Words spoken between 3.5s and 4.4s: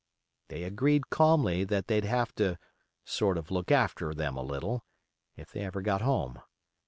look after them